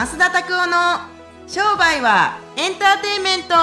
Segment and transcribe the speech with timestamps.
[0.00, 0.76] 増田拓夫の
[1.46, 3.54] 商売はエンターテインメント。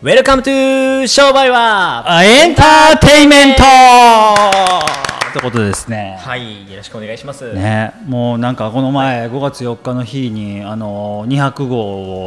[0.00, 5.09] Welcome to 商売はエンターテインメント。
[5.32, 6.16] ということでですね。
[6.20, 7.52] はい、よろしくお願いします。
[7.54, 11.76] ね、もうなんかこの前5月4日の日にあの200号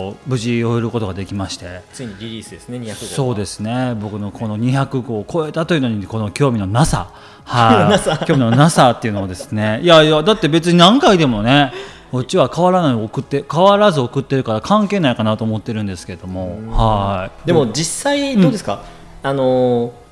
[0.08, 1.82] を無事終えることができまして。
[1.92, 2.94] ついにリリースですね、200号。
[2.94, 3.94] そうですね。
[4.00, 7.10] 僕のこの200号を超えたというのにこの興味のなさ。
[7.44, 8.26] はい。
[8.26, 8.92] 興味のなさ。
[8.92, 9.82] っていうのをですね。
[9.82, 11.74] いやいやだって別に何回でもね
[12.12, 16.58] こっちは変わらない送って変わらず送ってるから関係ないかなと思ってるんですけども。
[16.72, 17.48] はい。
[17.48, 18.84] でも実際どうですか、
[19.24, 20.03] あのー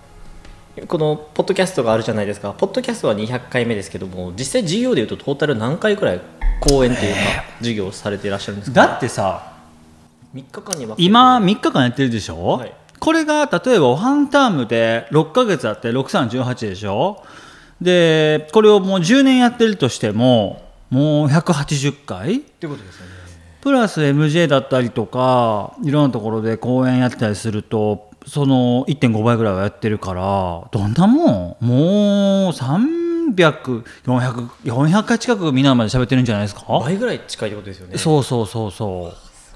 [0.87, 2.53] このポッドキャストがあるじゃないですか。
[2.53, 6.21] ポッドキャストは200回目ですけども実際授業でいうとトータル何回くらい
[6.59, 7.19] 講演というか
[7.59, 8.87] 授業をされていらっしゃるんですか？
[8.87, 9.53] だってさ
[10.33, 11.03] 3日間に分けて。
[11.03, 12.73] 今3日間やってるでしょ、はい。
[12.99, 17.23] これが例えばワンタームで6ヶ月あって6318でしょ？
[17.79, 22.35] でこれをもう10年やってるとしてももう180回？
[22.35, 23.11] ってことですよね。
[23.61, 36.63] プラス MJ だったりとかいろんなところで公演やってたりするとその1.5倍ぐらいはやってるからどんなもんもう300400回近くみんなまで喋ってるんじゃないですか？
[36.79, 37.97] 倍ぐらい近いってことですよね。
[37.97, 39.13] そうそうそうそ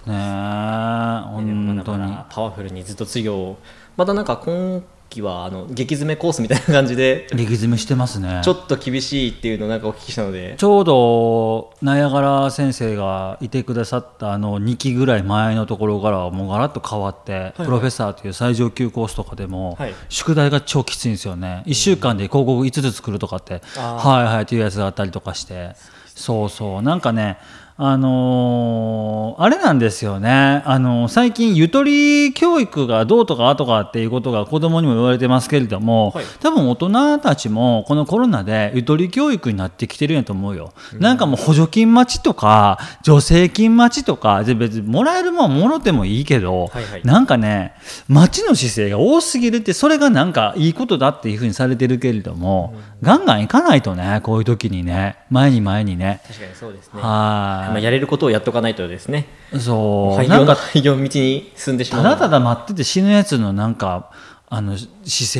[0.08, 0.10] う。
[0.10, 2.14] ねえ本当に。
[2.30, 3.58] パワフルにずっと授業を。
[3.98, 4.84] またなんか今
[5.16, 8.42] 期はあの激詰めコースみたいな感じで力詰めしてますね。
[8.44, 10.56] ちょっと厳しいっていうのをなんかお聞きしたので。
[10.58, 19.94] ちょうどナヤガラ先生がいてくださったあの2期ぐらい前のところからはもうガラッと変わって、いプロフェッサーという最上級コースとかでも、はい。
[20.10, 21.64] 宿題が超きついんですよね。
[21.66, 25.76] 1週間で広告5つ作るとかって、はいはいっていうやつがあったりとかして。
[26.08, 26.82] そうそう。
[26.82, 27.38] なんかね
[27.78, 36.26] あのーあれなんですよね、あのー最近ゆとり教育がどうとかあとかっていうことが子供にも言われてますけれども、はい。
[36.40, 47.02] 多分大人たちもこのコロナでゆとり教育になってきてるんやと思うよ、なんかもう補助金待ちとか助成金待ちとかで別にもらえるもんもろてもいいけど、はいはい。
[47.04, 47.74] なんかね
[48.08, 55.18] 待ちの姿勢が多すぎるってそれがなんかいいことだっていうふうにされてるけれども、ガンガンいかないとねこういう時にね。
[55.30, 56.22] 前に前にね。
[56.26, 59.28] 確かにそうですね、はまあ、やれることをやっとかないとですね。
[59.54, 60.16] いそう。
[60.16, 62.04] 廃業のなんか廃業の道に進んでしまう。
[62.04, 64.12] ただただ待ってて死ぬやつのなんか
[64.50, 64.92] あの姿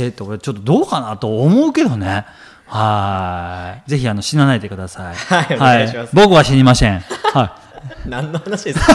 [0.08, 2.26] 勢とかちょっとどうかなと思うけどね。
[2.68, 3.90] はい。
[3.90, 5.16] ぜひあの死なないでください。
[5.16, 6.16] はいお願いします。
[6.16, 7.00] 僕は死にません。
[7.00, 7.65] はい
[8.06, 8.94] 何の話ですか？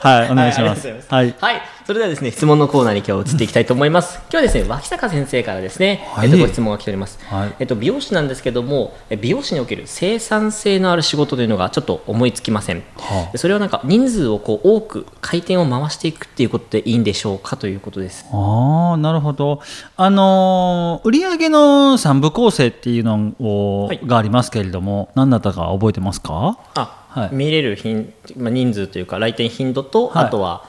[0.08, 0.86] はいお願いします。
[0.88, 1.34] はいはい。
[1.40, 4.18] はい、それではですね質問のコーナーに今日移っていきたいと思います。
[4.30, 6.28] 今日はですね脇坂先生からですね、はい。
[6.28, 7.52] えっと、ご質問が来ております、はい。
[7.58, 13.32] えっと、美容師なんですけどもえ美容師における生産性のある仕事というのがちょっと思いつきません、はあ。
[13.32, 18.26] でそれはなんか人数をこう多く回転を回していくっていうことでいいんでしょうかということです。
[18.32, 19.60] ああなるほど。
[19.96, 24.00] あのー売上の三部構成っていうのを、はい。
[24.04, 26.58] がありますけれども何だったか覚えてますか？
[26.74, 30.24] あ、はい見れる頻、まあ、人数というか来店頻度と、はい。
[30.26, 30.64] あとは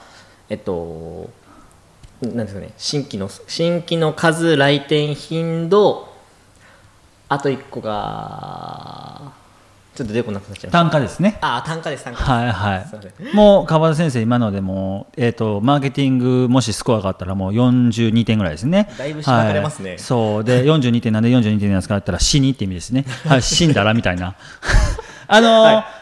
[0.50, 1.30] えっと
[2.22, 6.08] なんですかね新規の新規の数来店頻度
[7.30, 9.34] あと1個が
[9.94, 10.72] ちょっと出てこなくなっちゃいました。
[10.72, 11.40] 単価ですね。
[11.42, 12.32] あ単価です単価です。
[12.32, 18.90] はいはすいもう川田先生今のでもえっ、とマーケティングもしスコアがあったらもう42点ぐらいですね。
[18.96, 19.90] だいぶしばかれますね。
[19.92, 20.00] はい。
[20.00, 20.44] そう。
[20.44, 23.06] で42点なんで42点なんですかって言ったら死にって意味ですね。
[23.28, 23.42] はい。
[23.42, 24.36] 死んだらみたいな。
[25.28, 25.97] あのーはい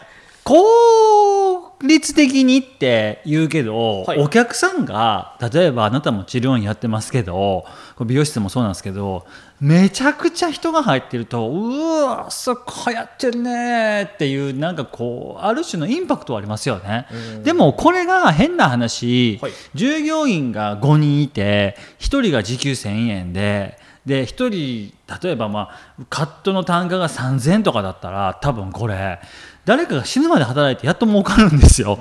[0.46, 4.18] 効率的にって言うけど、はい。
[4.20, 7.64] お客さんが例えばあなたも治療院やってますけど
[8.04, 9.26] 美容室もそうなんですけど
[9.60, 17.06] めちゃくちゃ人が入ってるとうわそこやってるねっていうなんかこうある種のインパクトはありますよね。
[17.42, 19.52] でもこれが変な話、はい。
[19.74, 29.18] 従業員が5人いて1人が時給1000円でで1人例えばまあカットの単価が3000円とかだったら多分これ
[29.66, 31.98] 誰かが死ぬまで働いてやっと儲かるんですよ。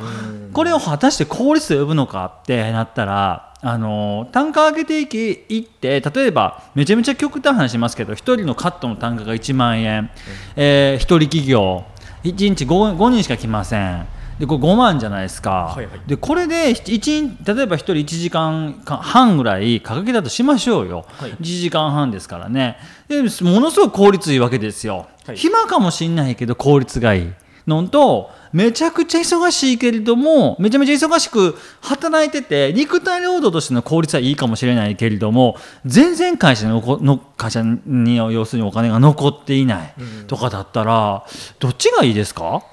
[0.53, 10.11] これを果たして効率と呼ぶのかってなったらあの単価上げていきいって例えばめちゃめちゃ極端な話しますけど1人のカットの単価が1万円、
[10.55, 11.83] えー、1人企業。
[12.23, 14.07] 1日 5, 5人しか来ません。
[14.39, 16.01] でこれ5万じゃないですか、はいはい。
[16.07, 21.31] でこれで一日例えば1人1時間半ぐらいかけたとしましょうよ、はい。
[21.31, 22.77] 1時間半ですからね。
[23.07, 23.29] でも
[23.59, 25.37] のすごく効率いいわけですよ、はい。
[25.37, 27.33] 暇かもしんないけど効率がいい
[27.67, 39.93] のとめちゃくちゃ忙しいけれどもめちゃめちゃ忙しく働いてて肉体労働としての効率はいいかもしれないけれども全然会社に残の会社に要するにお金が残っていない
[40.27, 41.25] とかだったら
[41.59, 42.63] どっちがいいですか？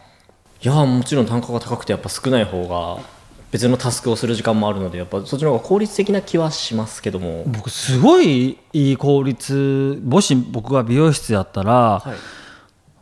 [0.62, 3.03] いやもちろん単価が高くてやっぱ少ない方が
[3.50, 12.17] 別のタスクをする時間もあるのでやっぱそっちの方が効率的な気はしますけども、僕すごいいい効率もし僕が美容室やったら、はい、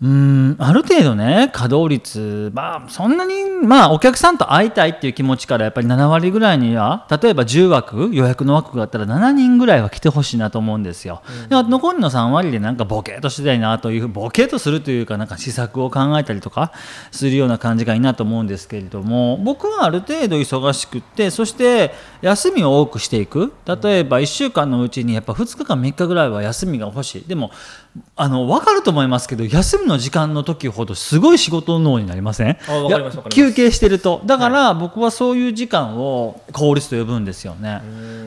[0.03, 16.73] うんある程度ね稼働率まあそんなにまあお客さんと会いたいっていう気持ちからやっぱり7割ぐらいには例えば10枠予約の枠があったら7人ぐらいは来てほしいなと思うんですよ、で残りの3割でなんかボケーとしてたいなというボケーとするというかなんか施策を考えたりとか
[17.11, 21.93] するような感じがいいなと思うんですけれども僕はある程度忙しくってそして
[22.23, 23.53] 休みを多くしていく。
[23.67, 27.29] 例えば1週間のうちにやっぱ2日か3日ぐらいは休みが欲しい。
[27.29, 27.51] でも
[28.15, 32.57] あの分かると思いますけど休みの時間の時ほどすごい仕事脳になりません？
[33.31, 34.23] 休憩してると。
[34.25, 37.81] だから僕はそういう時間を効率と呼ぶんですよね。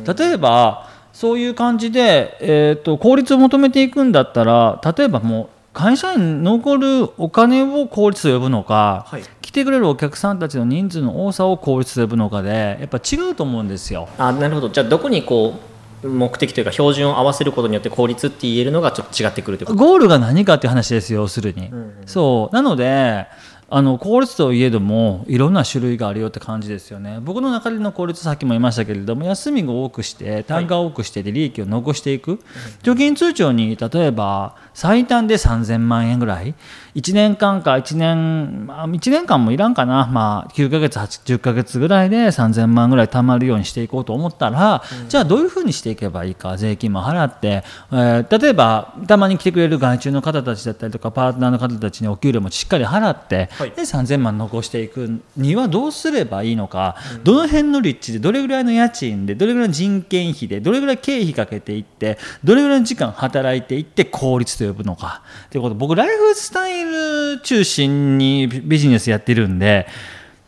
[0.06, 9.24] 例えばそういう感じで、えー、と効率を求めていくんだったら例えばもう会社に残るお金を効率と呼ぶのか、はい。
[9.42, 14.10] 来てくれるお客さんたちの人数の多さを効率と呼ぶのかでやっぱ違うと思うんですよ。
[14.18, 14.70] あなるほど。
[14.70, 15.73] じゃあどこにこう
[16.04, 19.80] 目的というか標準を合わせることによって効率って言えるのがちょっと違ってくるということ。
[19.80, 21.94] ゴールが何かっていう話ですよ要するに、んうん。
[22.06, 22.56] そう。
[22.56, 23.28] なので
[23.70, 27.20] あの効率といえどもいろんな種類があるよって感じですよね。
[27.22, 32.40] 僕の中での効率さっきも言いましたけれども休みを多くして単価を多くしてで利益を残していく、
[32.84, 36.56] 貯金通帳に例えば最短で3000万円ぐらい。
[36.96, 53.72] 1年間か1年、まあ、1年間もいらんかな、まあ、9ヶ月8 10ヶ月ぐらいで3000万ぐらい貯まるようにしていこうと思ったら、じゃあどういうふうにしていけばいいか税金も払って、えー例えばたまに来てくれる外注の方たちだったりとかパートナーの方たちにお給料もしっかり払って、はい。
[53.72, 65.22] で3000万残していくにはどうすればいいのか、どの辺の立地でどれぐらいの家賃でどれぐらいの人件費でどれぐらい経費かけていってどれぐらいの時間働いていって効率と呼ぶのか。
[65.50, 65.76] ということ。
[65.76, 69.88] 僕ライフスタイル中心にビビジネスやってるんで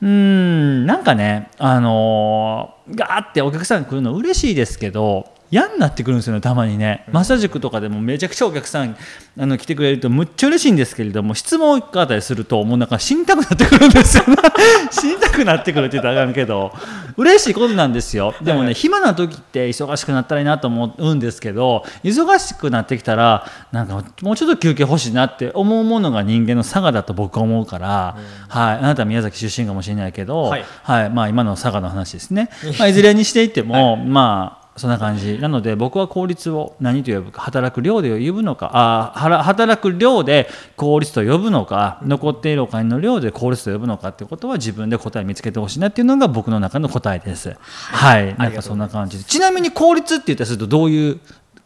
[0.01, 7.05] うーんなんかねあのーガーってお客さんが来るの嬉しいですけど嫌になってくるんですよねたまにね。
[7.11, 8.97] マッサージ塾とかでもめちゃくちゃお客さん
[9.37, 14.35] あの来てくれるとむっちゃ嬉しいんですけれども質問があったりするともうなんか死にたくなってくるんですよね。
[14.91, 16.73] 死にたくなってくるって言ったらあかんけど。
[17.17, 18.33] 嬉しいことなんですよ。
[18.41, 28.17] でもね暇な時って忙しくなったらいいなと思うんですけど忙しくなってきたらなんかもうちょっと休憩欲しいなって思うものが人間の差がだと僕は思うから、
[28.49, 30.65] はい、あなたは宮崎出身かもしれないけど、はい。
[30.83, 31.09] はい。
[31.09, 32.49] まあ、今の佐賀の話ですね、
[32.79, 35.39] まあ、いずれにしていっても、まあそんな感じ。
[35.39, 47.55] なので僕は効率を何と呼ぶか働く量で呼ぶのかあーはら働く量で効率と呼ぶのか残っているお金の量で効率と呼ぶのかってことは自分で答え見つけてほしいなっていうのが僕の中の答えです。
[47.59, 49.17] はい、なんかそんな感じ。
[49.17, 51.19] でちなみに効率って言ったりするとどういう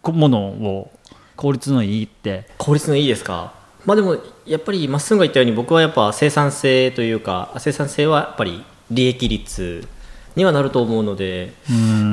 [0.04, 0.92] ものを
[1.36, 2.48] 効率のいいって？
[2.60, 3.54] 効率のいいですか？
[3.86, 9.88] まあでもやっぱりまっすぐが言ったように僕はやっぱ生産性というか生産性はやっぱり利益率
[10.36, 11.54] にはなると思うので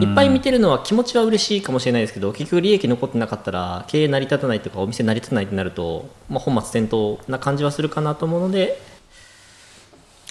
[0.00, 8.80] いっぱい見てるのは気持ちは嬉しいかもしれないですけど結局利益残ってなかったら経営成り立たないとかお店成り立たないってなると、まあ、本末転倒な感じはするかなと思うので。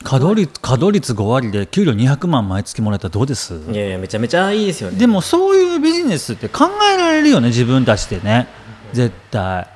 [0.03, 3.53] 稼働率稼働率5割で給料200万毎月もらえたらどうです？
[3.71, 4.99] いやいやめちゃめちゃいいですよね。
[4.99, 8.47] でもそういうビジネスって考えられるよね自分たちでね。
[8.91, 9.67] 絶対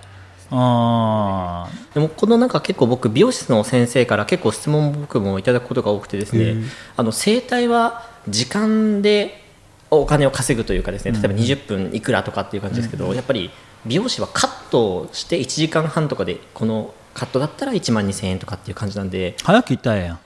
[0.52, 1.94] あー。
[1.94, 6.64] でもこのなんか結構僕美容室の先生から結構質問を僕もいただくことが多くてですね、
[6.96, 9.44] あの整体は時間で
[9.92, 13.52] お金を稼ぐというかですね例えば20分いくらとかっていう感じですけど、やっぱり
[13.86, 19.36] 美容師はカットをして1時間半とかでこのカットだったら1万2000円とかっていう感じなんで。
[19.44, 20.20] 早く切ったらええやん。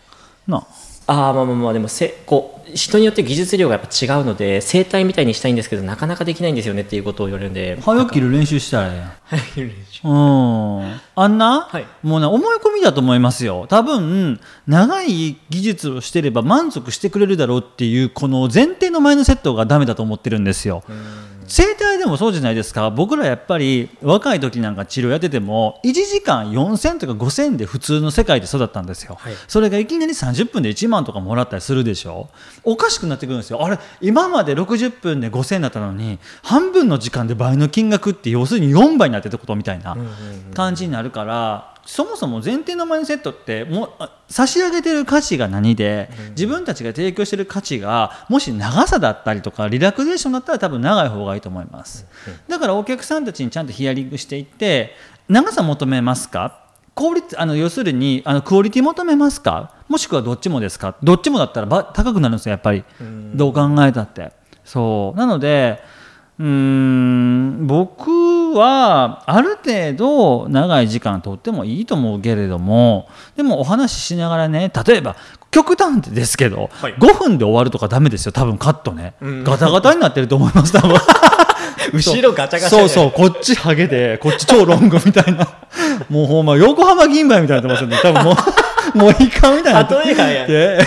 [0.47, 0.67] なあ
[1.07, 7.77] あまあまあまあでもせこう人によって技術量がやっぱ違うので整体みたいにしたいんですけどなかなかできないんですよねっていうことを言われるんで。
[7.81, 9.07] 早く切る練習したらええやん。
[9.07, 9.61] はい
[10.05, 11.01] うん。
[11.15, 11.85] あんな、はい。
[12.01, 13.67] もうね思い込みだと思いますよ。
[13.69, 20.83] 多分長い技術をしてれば満足してくれるだろうっていうこの前提のマインドセットがダメだと思ってるんですよ
[21.47, 22.89] 整体でもそうじゃないですか。
[22.89, 29.33] 僕らやっぱり若い時なんか治療やってても1時間4000とか5000で普通の世界で育ったんですよ、はい。
[29.47, 32.29] それがいきなり30分で1万とかもらったりするでしょ。
[32.63, 33.65] おかしくなってくるんですよ。
[33.65, 39.97] あれ今まで60分で5000だったのに半分の時間で倍の金額って要するに4倍になってたことみたいな
[40.53, 43.89] 感じになるからそもそも前提のマインドセットっても
[44.29, 52.05] 差し上げてる価値が何で自分たちが提供してる価値がもし長さだったりとかリラクゼーションだったら多分長い方がいいと思います。
[52.47, 54.95] だからお客さんたちにちゃんとヒアリングしていって
[55.27, 56.61] 長さ求めますか？
[56.95, 59.73] 効率あの要するにあのクオリティ求めますか？
[59.89, 60.95] もしくはどっちもですか？
[61.03, 62.83] どっちもだったらば高くなるんですよやっぱり。
[63.35, 64.31] どう考えたって。
[64.63, 65.17] そう。
[65.17, 65.81] なので
[66.39, 68.11] うーん僕
[68.53, 75.15] はある程度長い時間とってもいいと思うけれどもでもお話ししながらね例えば
[75.51, 76.95] 極端ですけど、はい。
[76.95, 78.31] 5分で終わるとかダメですよ。
[78.31, 79.43] 多分カットね、ん。
[79.43, 80.97] ガタガタになってると思います多分。
[81.93, 83.11] 後ろガチャガチャそうそう。
[83.11, 85.47] こっちハゲでこっち超ロングみたいな。
[86.09, 87.99] もうほんま横浜銀杯みたいになってますよね。
[88.01, 88.31] 多分も
[88.95, 90.79] うもういいかみたいにな例えがやで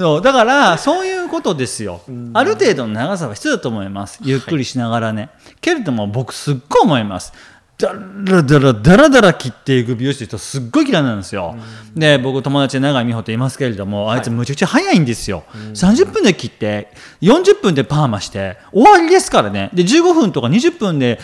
[0.00, 2.00] そうだからそういうことですよ。
[2.32, 4.18] ある程度の長さは必要だと思います。
[4.22, 5.28] ゆっくりしながらね、
[5.60, 7.34] けれども僕すっごい思います。
[7.76, 11.54] だらだらだらだら切っていく美容師って人すっごい嫌いなんですよ、
[11.94, 16.90] で僕友達で永井美穂っていますけれどもあいつむちゃくちゃ早いんですよ、30分で切って
[17.20, 19.70] 40分でパーマして終わりですからね。
[19.74, 21.20] で15分とか20分で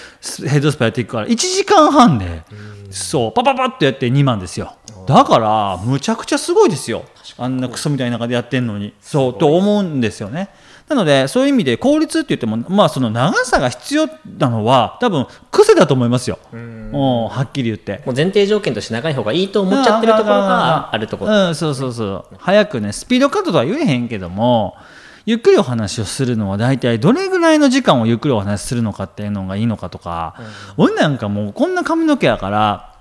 [0.46, 2.42] ヘッドスパやっていくから1時間半で、
[2.90, 7.04] そうパパパッとやって2万ですよだからむちゃくちゃすごいですよ。
[7.38, 8.92] あんなクソみたいな中でやってんのに。
[9.00, 10.48] そうと思うんですよね。
[10.88, 14.08] なのでそういう意味で効率って言ってもまあその長さが必要
[14.38, 16.38] なのは多分癖だと思いますよ。
[16.52, 16.92] うん。
[16.92, 18.02] はっきり言って。
[18.06, 22.36] もう前提条件として長い方がいいと思っちゃってるところがあるところうんそうそうそう。
[22.38, 24.76] 早くねスピードカットとは言えへんけども
[25.24, 30.36] ゆっくりお話をするのは大体どれぐらいの時間をゆっくりお話しするのかっていうのがいいのかとか、
[30.76, 32.95] 俺なんかもうこんな髪の毛やからあ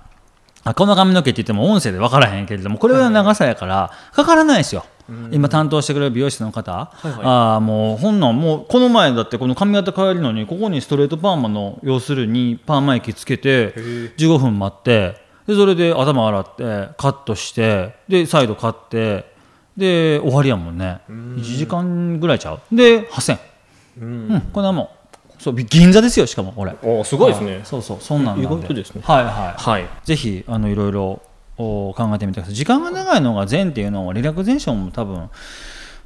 [0.74, 4.84] この髪の毛って言っても音声で分からへんけれどもこれぐらいの長さやからかからないですよ。
[5.30, 13.72] 今担当してくれる美容師の方、はいああもうほんなんもうこの前だってこの髪型変えるのにここにストレートパーマの要するにパーマ液つけて
[14.16, 19.32] 15分待ってでそれで頭洗ってカットしてで再度買って
[19.76, 21.00] で終わりやもんね。
[21.08, 22.60] 1時間ぐらいちゃう？
[22.72, 23.38] で8000
[23.98, 24.95] うん、これはもう
[25.38, 27.60] そう銀座ですよしかも俺おーすごいですね。
[27.64, 29.02] そうそうそんなんなん意外とですね。
[29.04, 29.60] はいはい。
[29.60, 29.88] はい。
[30.04, 31.22] ぜひあのいろいろ
[31.58, 32.54] お考えてみてください。
[32.54, 35.30] 時間が長いのが善っていうのはリラクゼーションも多分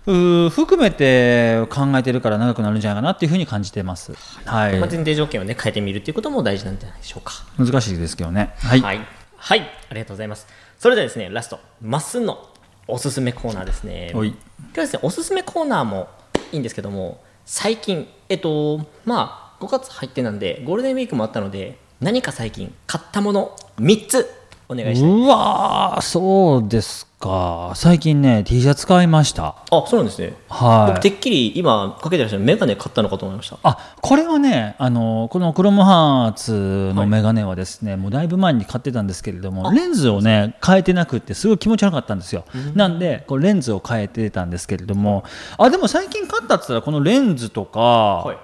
[0.06, 4.12] うー含めて考えてるから長くなるんじゃないかなっていうふうに感じてます、
[4.44, 4.78] はい。
[4.78, 7.32] まあ、前提条件をね変えてみるっていうことも大事なんじゃないでしょうか。
[7.58, 8.54] 難しいですけどね。
[8.58, 9.00] はい、はい、
[9.36, 10.46] はい、ありがとうございます。
[10.78, 12.48] それではですね、ラスト、まっすんの
[12.88, 14.12] おすすめコーナーですね。
[14.14, 14.28] おい。
[14.28, 14.38] 今
[14.74, 16.08] 日はですね、おすすめコーナーも
[16.52, 24.30] いいんですけども、最近、えっと、まあ、5月入ってなんで、ゴールデンウィークもあったので、何か最近買ったもの3つ
[24.70, 25.10] お願いしたい。
[25.10, 27.72] うわーそうですか。
[27.74, 29.56] 最近ね T シャツ買いました。
[29.70, 30.34] あ、そうなんですね。
[30.48, 30.92] はい。
[30.92, 33.58] 僕、てっきり今かけてらっしゃるメガネ買ったのかと思いました。
[33.64, 45.24] あこれはねあのこのクロムハーツのメガネはですね、もうだいぶ前に買ってたんですけれどもレンズをね変えてなくってすごい気持ち悪かったんですよ、なんでこうレンズを変えてたんですけれども
[45.58, 48.36] あでも最近買ったって言ったらこのレンズとか、はい。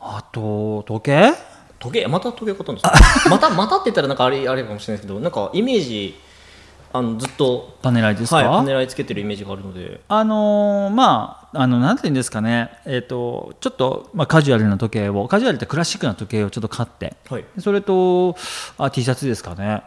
[0.00, 1.53] あと時計？
[1.84, 2.82] 時計、また時計買ったんです
[3.24, 3.28] か？
[3.30, 6.18] また、またって言ったらなんかあれ、あれかもしれないですけど、なんかイメージ、
[6.92, 12.70] あのずっと、パネライですか、はい、パネライつけてるイメージがあるので、あのーまああのなんていうんですかね。
[12.84, 17.16] えっ、とちょっと、まあ、カジュアルな時計をカジュアルってクラシックな時計をちょっと買って。
[17.28, 17.44] はい。
[17.58, 18.36] それと
[18.78, 19.82] あ T シャツですかね、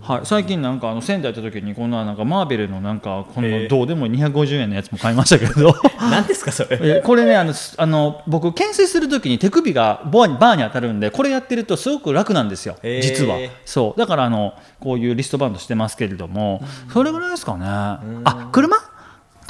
[0.00, 5.74] はい、最近なんかあの仙台行った時にこんななんかマーベルのなんかこのどうでもいい250円のやつも買いましたけど。
[6.00, 6.78] 何ですかそれ。
[6.98, 12.76] えこれねあのすあの僕懸垂する時に手首がボアにバーに当たるんでこれやってるとすごく楽なんですよ。
[12.82, 13.36] 実は。
[13.64, 13.98] そう。
[14.00, 16.62] だからあのこういうリストバンドしてますけれども。
[16.92, 17.64] それぐらいですかね。
[17.64, 18.76] あ車？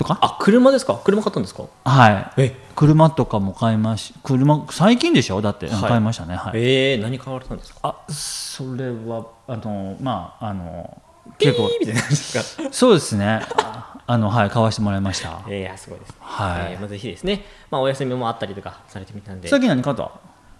[0.03, 0.19] とか？
[0.21, 1.01] あ車ですか？
[1.05, 1.65] 車買ったんですか？
[1.85, 2.43] はい。
[2.43, 2.57] え？
[2.75, 5.41] 車とかも買いまし車最近でしょ？
[5.43, 5.83] だって、はい。
[5.83, 6.37] 買いましたね。
[6.37, 6.53] はい。
[6.57, 7.79] えー、何買われたんですか？
[7.83, 11.01] あそれはあのまああの
[11.39, 11.71] 結構。
[11.81, 12.69] みたいな感じですか。
[12.73, 13.41] そうですね。
[13.59, 15.41] ああのはい買わしてもらいました。
[15.47, 16.73] えー、いやすごいですね、はい。
[16.73, 19.49] えーまあ、ぜひですね、まあ、お休みもあったりとかされてみたんで。
[19.49, 20.11] 最近何買った？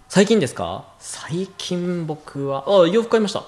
[0.09, 0.85] 最近ですか？
[0.99, 3.39] 最近僕はあ洋服買いました。
[3.39, 3.43] あ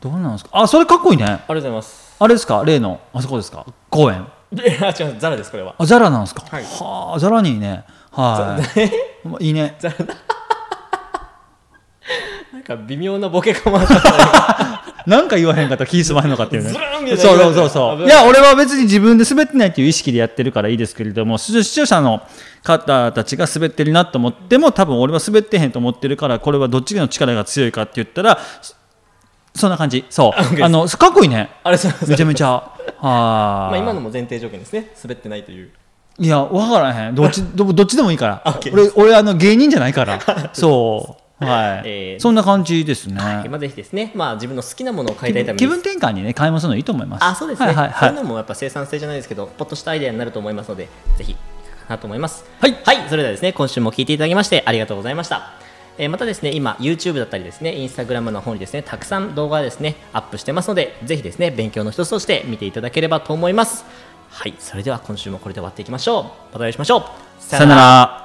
[0.00, 0.50] どうなんですか？
[0.52, 1.24] あそれかっこいいね。
[1.24, 2.16] りがとうございます。
[2.18, 2.62] あれですか？
[2.64, 3.64] 例のあそこですか？
[3.90, 4.26] 公園
[5.00, 5.74] 違うザラですこれは。
[5.78, 6.44] あザラなんですか？
[6.50, 6.64] はい。
[6.64, 7.84] はあザラにいいね。
[8.12, 9.28] はい。
[9.28, 9.76] まあ いいね。
[12.52, 13.86] なんか微妙なボケかもない
[15.06, 16.70] なんか言わへんかったら気済まへんのかっていうね。
[17.16, 18.02] そうそうそうそう。
[18.02, 18.06] い。
[18.06, 22.22] いや俺は別に自分で滑ってないっていう意識でやってるからいいですけれども視視聴者の
[22.62, 28.74] 方たちが滑ってるなと思っても多分俺は滑ってへんと思ってるからこれはどっちの力が強いかって言ったらそ
[29.56, 30.04] そんな感じ。
[30.10, 30.62] そう。
[30.62, 31.50] あのかっこいいね。
[31.62, 32.50] あれめちゃめちゃ。
[32.50, 32.72] は
[33.08, 34.90] まあ、い今のも前提条件ですね。
[35.02, 35.70] 滑ってないという。
[36.18, 37.14] いや分からへん。
[37.14, 38.60] どっち どどっちでもいいから。
[38.72, 40.18] 俺俺あの芸人じゃないから。
[40.52, 41.44] そう。
[41.44, 42.22] はい、えー。
[42.22, 43.48] そんな感じですね、はい。
[43.48, 45.58] まあ、ぜひですね、まあ、自分の好きなものを買いたいために。
[45.58, 47.24] 気分転換にね買い物するのいいと思います。
[47.24, 47.98] あそうですね、はいはいはい。
[47.98, 51.36] そういうのもやっぱ生産性じゃないですけどポッとしたアイデアになると思いますのでぜひ
[51.88, 52.44] なと思います。
[52.60, 52.74] はい。
[53.08, 55.50] それではですね今週も聞いていただきましてありがとうございました
[55.98, 63.84] えまたですね今 YouTube だったりですね Instagram の方にですねたくさん動画ですねアップしてますのでぜひですね勉強の一つとして見ていただければと思います。
[64.30, 66.24] はいそれでは今週もこれで終わっていきましょう。
[66.24, 67.02] またお会いしましょう。
[67.38, 68.23] さよなら。